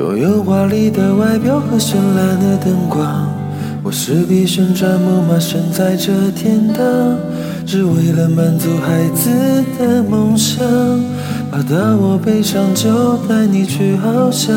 [0.00, 3.28] 拥有华丽的外表和绚烂的灯光，
[3.82, 6.82] 我是匹旋转木马，身在这天堂，
[7.66, 9.28] 只为了满足孩子
[9.78, 10.64] 的梦想。
[11.50, 14.56] 怕到我背上就带你去翱翔，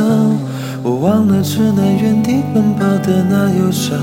[0.81, 3.99] 我忘了只能原地奔跑的那忧伤，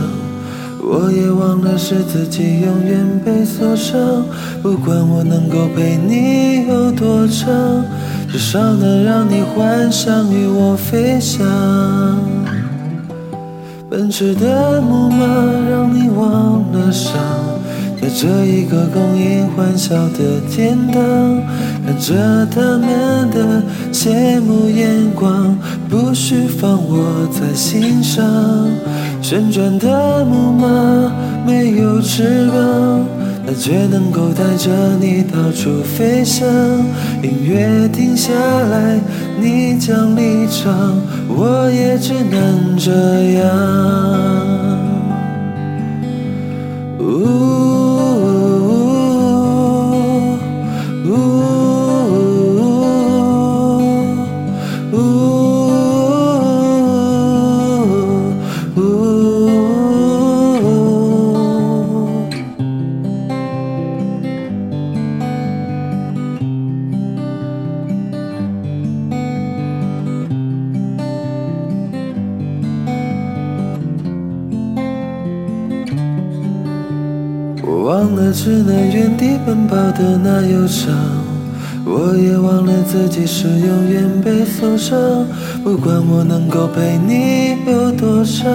[0.82, 3.98] 我也忘了是自己永远被锁上。
[4.62, 7.48] 不管我能够陪你有多长。
[8.32, 11.44] 至少能让你幻想与我飞翔，
[13.90, 15.26] 奔驰的木马
[15.68, 17.20] 让你忘了伤，
[18.00, 21.02] 在这一个供应欢笑的天堂，
[21.84, 25.58] 看着他们的羡慕眼光，
[25.88, 28.24] 不需放我在心上。
[29.20, 31.12] 旋转的木马
[31.44, 33.19] 没有翅膀。
[33.50, 34.70] 它却能够带着
[35.00, 36.46] 你到处飞翔，
[37.20, 39.00] 音乐停下来，
[39.40, 42.92] 你将离场，我也只能这
[43.40, 43.99] 样。
[77.62, 80.92] 我忘了只能原地奔跑的那忧伤，
[81.84, 84.98] 我也忘了自己是永远被锁上。
[85.62, 88.50] 不管我能够陪你有多长，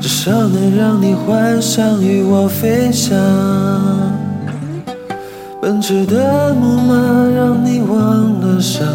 [0.00, 3.18] 至少能让你幻想与我飞翔。
[5.60, 6.94] 奔驰的木马
[7.36, 8.86] 让你忘了伤，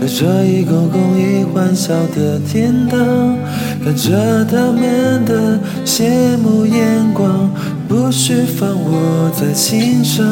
[0.00, 2.98] 在这一个公益欢笑的天堂，
[3.82, 7.50] 看着他们的羡慕眼光。
[8.10, 10.26] 不需放我在心上，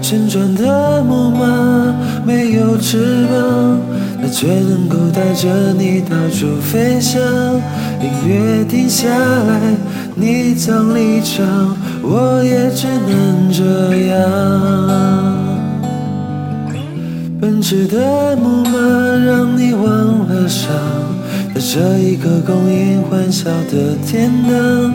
[0.00, 1.94] 旋转的木马
[2.24, 3.78] 没有翅膀，
[4.22, 7.20] 它却能够带着你到处飞翔。
[8.00, 9.76] 音乐停下来，
[10.14, 14.16] 你将离场，我也只能这样。
[17.38, 18.78] 奔驰的木马
[19.26, 20.72] 让你忘了伤。
[21.54, 24.94] 在这一个供应欢笑的天堂，